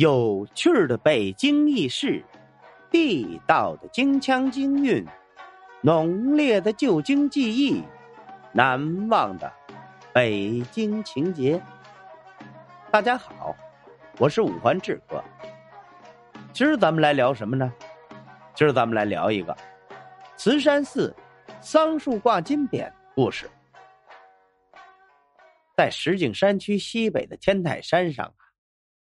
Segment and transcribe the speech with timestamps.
[0.00, 2.24] 有趣的北京轶事，
[2.90, 5.04] 地道的京腔京韵，
[5.82, 7.84] 浓烈的旧京记忆，
[8.50, 9.52] 难忘的
[10.10, 11.62] 北京情节。
[12.90, 13.54] 大家好，
[14.16, 15.22] 我是五环志哥。
[16.50, 17.70] 今儿咱们来聊什么呢？
[18.54, 19.54] 今儿咱们来聊一个
[20.34, 21.14] 慈山寺
[21.60, 23.50] 桑树挂金匾故事。
[25.76, 28.49] 在石景山区西北的天台山上啊，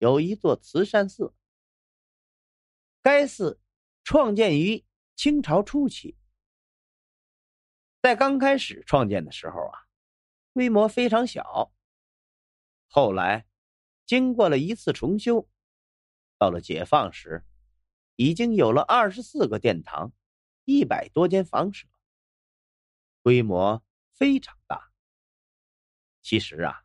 [0.00, 1.34] 有一座慈山寺。
[3.02, 3.60] 该寺
[4.02, 4.82] 创建于
[5.14, 6.16] 清朝初期，
[8.00, 9.78] 在刚开始创建的时候啊，
[10.54, 11.70] 规模非常小。
[12.88, 13.46] 后来，
[14.06, 15.46] 经过了一次重修，
[16.38, 17.44] 到了解放时，
[18.16, 20.12] 已经有了二十四个殿堂，
[20.64, 21.86] 一百多间房舍，
[23.22, 24.90] 规模非常大。
[26.22, 26.84] 其实啊，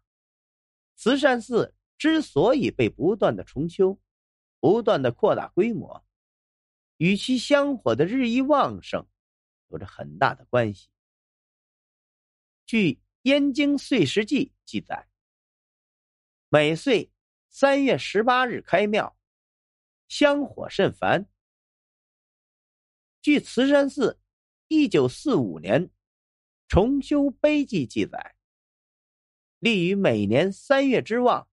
[0.95, 3.99] 慈善寺之所以被不断的重修、
[4.59, 6.05] 不断的扩大规模，
[6.97, 9.07] 与其香火的日益旺盛
[9.69, 10.89] 有着很大的关系。
[12.65, 15.07] 据《燕京岁时记》记载，
[16.49, 17.11] 每岁
[17.49, 19.17] 三月十八日开庙，
[20.07, 21.27] 香火甚繁。
[23.21, 24.19] 据慈山寺
[24.67, 25.89] 一九四五年
[26.67, 28.35] 重修碑记记载。
[29.59, 31.47] 立于每年三月之望，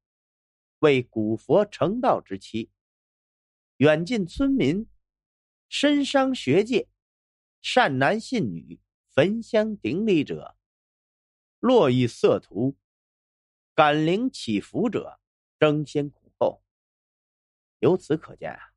[0.83, 2.69] 为古佛成道之期。
[3.77, 4.89] 远近村民、
[5.69, 6.89] 深商学界、
[7.61, 10.57] 善男信女焚香顶礼者，
[11.61, 12.77] 络绎色图，
[13.77, 15.21] 感灵祈福者
[15.61, 16.65] 争先恐后。
[17.79, 18.75] 由此可见啊，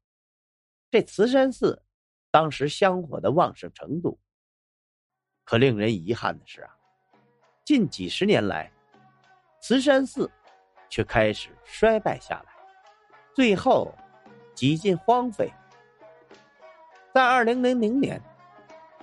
[0.91, 1.83] 这慈山寺
[2.29, 4.19] 当时香火的旺盛程度。
[5.43, 6.77] 可令人遗憾的是啊，
[7.63, 8.71] 近几十年来。
[9.59, 10.31] 慈山寺
[10.95, 12.53] 却开始衰败下来，
[13.33, 13.93] 最后
[14.53, 15.51] 几近荒废。
[17.13, 18.21] 在二零零零年，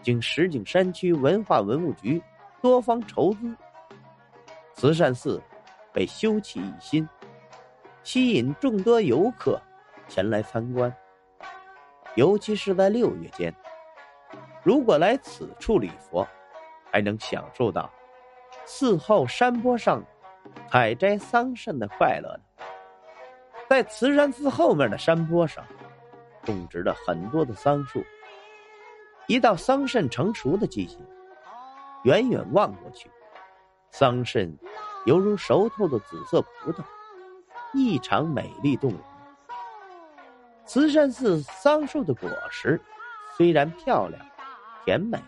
[0.00, 2.22] 经石景山区文化文物局
[2.62, 3.54] 多方筹资，
[4.72, 5.38] 慈善寺
[5.92, 7.06] 被修葺一新，
[8.02, 9.60] 吸引众多游客
[10.08, 10.90] 前来参观。
[12.14, 13.54] 尤其是在六月间，
[14.62, 16.26] 如果来此处礼佛，
[16.90, 17.90] 还能享受到
[18.64, 20.02] 寺后山坡上。
[20.72, 22.64] 采摘桑葚的快乐呢，
[23.68, 25.62] 在慈山寺后面的山坡上，
[26.44, 28.02] 种植了很多的桑树。
[29.26, 30.96] 一到桑葚成熟的季节，
[32.04, 33.10] 远远望过去，
[33.90, 34.50] 桑葚
[35.04, 36.82] 犹如熟透的紫色葡萄，
[37.74, 39.00] 异常美丽动人。
[40.64, 42.80] 慈山寺桑树的果实
[43.36, 44.24] 虽然漂亮、
[44.86, 45.18] 甜美，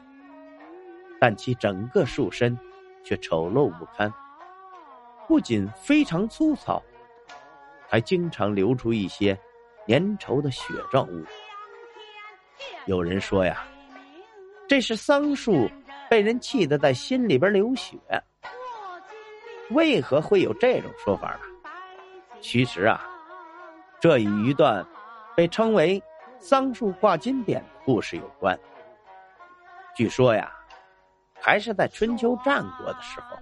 [1.20, 2.58] 但其整个树身
[3.04, 4.10] 却丑陋不堪。
[5.26, 6.82] 不仅非常粗糙，
[7.88, 9.38] 还经常流出一些
[9.88, 11.24] 粘稠的血状物。
[12.86, 13.64] 有人说呀，
[14.68, 15.68] 这是桑树
[16.08, 17.96] 被人气得在心里边流血。
[19.70, 21.70] 为何会有这种说法呢？
[22.40, 23.00] 其实啊，
[23.98, 24.86] 这与一段
[25.34, 26.00] 被称为
[26.38, 28.58] “桑树挂金匾”的故事有关。
[29.96, 30.52] 据说呀，
[31.40, 33.36] 还是在春秋战国的时候。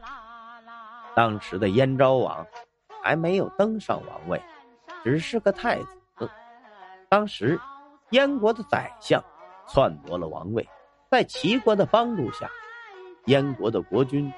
[1.14, 2.46] 当时的燕昭王
[3.02, 4.40] 还没有登上王位，
[5.04, 6.30] 只是个太子。
[7.08, 7.58] 当时，
[8.10, 9.22] 燕国的宰相
[9.66, 10.66] 篡夺了王位，
[11.10, 12.50] 在齐国的帮助下，
[13.26, 14.32] 燕国的国君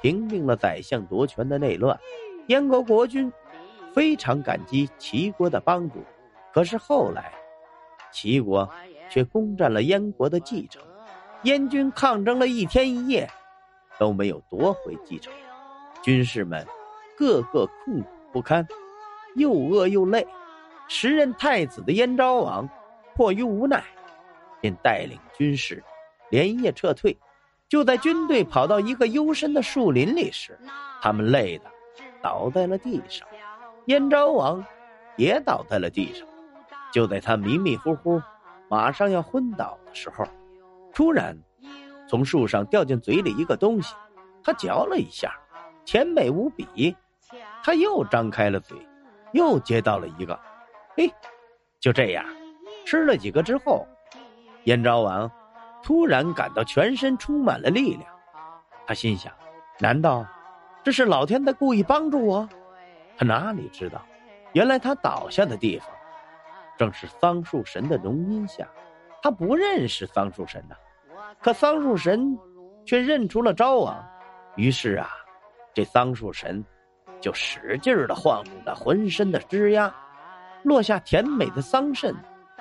[0.00, 1.98] 平定了宰相夺权的内乱。
[2.46, 3.32] 燕国国君
[3.92, 6.04] 非常感激齐国的帮助，
[6.52, 7.32] 可是后来，
[8.12, 8.68] 齐国
[9.10, 10.82] 却攻占了燕国的继承，
[11.42, 13.28] 燕军抗争了一天一夜，
[13.98, 15.32] 都没有夺回继承。
[16.02, 16.66] 军士们
[17.16, 18.66] 个个痛苦不堪，
[19.36, 20.26] 又饿又累。
[20.88, 22.68] 时任太子的燕昭王
[23.14, 23.82] 迫于无奈，
[24.60, 25.82] 便带领军士
[26.30, 27.16] 连夜撤退。
[27.68, 30.58] 就在军队跑到一个幽深的树林里时，
[31.00, 31.64] 他们累得
[32.20, 33.26] 倒在了地上。
[33.86, 34.62] 燕昭王
[35.16, 36.26] 也倒在了地上。
[36.92, 38.20] 就在他迷迷糊糊、
[38.68, 40.26] 马上要昏倒的时候，
[40.92, 41.34] 突然
[42.06, 43.94] 从树上掉进嘴里一个东西，
[44.44, 45.32] 他嚼了一下。
[45.84, 46.96] 甜美无比，
[47.62, 48.76] 他又张开了嘴，
[49.32, 50.38] 又接到了一个，
[50.96, 51.12] 嘿，
[51.80, 52.24] 就这样，
[52.86, 53.86] 吃了几个之后，
[54.64, 55.30] 燕昭王
[55.82, 58.04] 突然感到全身充满了力量。
[58.86, 59.32] 他心想：
[59.78, 60.24] 难道
[60.82, 62.48] 这是老天在故意帮助我？
[63.16, 64.00] 他哪里知道，
[64.52, 65.88] 原来他倒下的地方
[66.76, 68.66] 正是桑树神的浓荫下。
[69.22, 70.74] 他不认识桑树神呐，
[71.40, 72.36] 可桑树神
[72.84, 74.04] 却认出了昭王。
[74.56, 75.08] 于是啊。
[75.74, 76.64] 这桑树神
[77.20, 79.94] 就使劲的晃动着浑身的枝丫，
[80.62, 82.14] 落下甜美的桑葚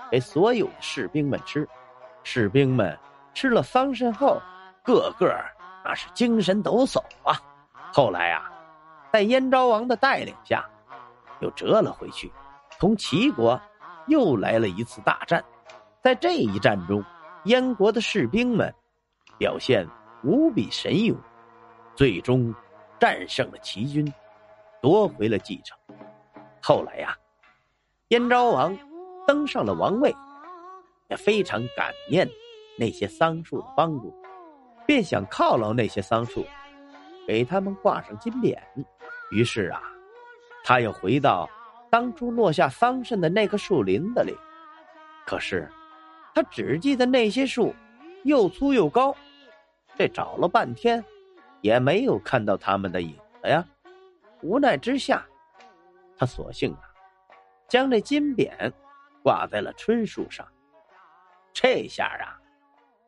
[0.10, 1.68] 给所有的士兵们吃。
[2.24, 2.98] 士兵们
[3.34, 4.42] 吃了桑葚后，
[4.84, 5.34] 个个
[5.84, 7.36] 那是精神抖擞啊。
[7.92, 8.50] 后来啊，
[9.12, 10.64] 在燕昭王的带领下，
[11.40, 12.32] 又折了回去，
[12.80, 13.60] 同齐国
[14.08, 15.44] 又来了一次大战。
[16.02, 17.04] 在这一战中，
[17.46, 18.74] 燕国的士兵们
[19.38, 19.88] 表现
[20.24, 21.18] 无比神勇，
[21.96, 22.54] 最终
[23.02, 24.14] 战胜了齐军，
[24.80, 25.76] 夺回了继承。
[26.62, 27.18] 后来呀，
[28.10, 28.78] 燕昭王
[29.26, 30.16] 登上了王位，
[31.10, 32.30] 也非常感念
[32.78, 34.14] 那些桑树的帮助，
[34.86, 36.46] 便想犒劳那些桑树。
[37.26, 38.56] 给他们挂上金匾，
[39.32, 39.82] 于是啊，
[40.64, 41.50] 他又回到
[41.90, 44.36] 当初落下桑葚的那个树林子里。
[45.26, 45.68] 可是，
[46.36, 47.74] 他只记得那些树
[48.26, 49.16] 又粗又高，
[49.98, 51.04] 这找了半天，
[51.62, 53.66] 也没有看到他们的影子呀。
[54.42, 55.26] 无奈之下，
[56.18, 56.84] 他索性啊，
[57.68, 58.72] 将这金匾
[59.24, 60.48] 挂在了椿树上。
[61.54, 62.42] 这下啊，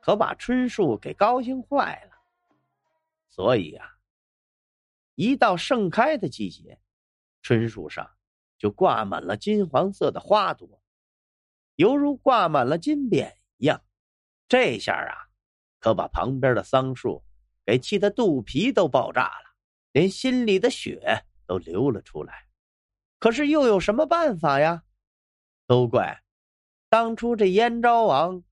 [0.01, 2.17] 可把椿树给高兴坏了。
[3.29, 3.89] 所以啊。
[5.15, 6.79] 一到盛开的季节，
[7.43, 8.09] 椿树上
[8.57, 10.81] 就挂满了金黄色的花朵，
[11.75, 13.79] 犹如挂满了金匾一样。
[14.47, 15.29] 这下啊，
[15.79, 17.23] 可把旁边的桑树
[17.65, 19.55] 给气得肚皮都爆炸了，
[19.91, 22.45] 连心里的血都流了出来。
[23.19, 24.83] 可是又有什么办法呀？
[25.65, 26.21] 都怪
[26.89, 28.43] 当初这燕昭王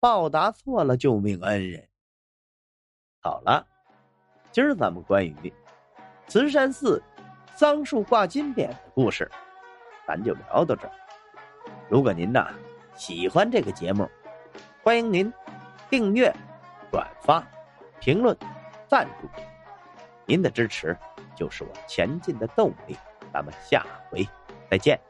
[0.00, 1.88] 报答错了救命恩人。
[3.20, 3.66] 好了，
[4.52, 5.52] 今儿咱们关于。
[6.28, 7.02] 慈山寺
[7.56, 9.28] 桑树挂金匾的故事，
[10.06, 10.92] 咱就聊到这儿。
[11.88, 12.54] 如果您呐
[12.94, 14.06] 喜欢这个节目，
[14.82, 15.32] 欢迎您
[15.88, 16.30] 订阅、
[16.92, 17.42] 转发、
[17.98, 18.36] 评论、
[18.88, 19.28] 赞助。
[20.26, 20.96] 您的支持
[21.36, 22.96] 就是我前进的动力。
[23.32, 24.26] 咱们下回
[24.70, 25.07] 再见。